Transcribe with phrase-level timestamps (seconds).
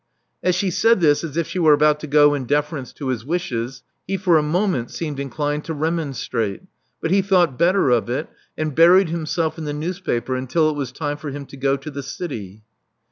[0.41, 3.23] As she said this as if she were about to go in deference to his
[3.23, 6.63] wishes, he for a moment seemed inclined to remon strate;
[6.99, 8.27] but he thought better of it,
[8.57, 11.91] and buried himself in the newspaper until it was time for him to go to
[11.91, 12.63] the city.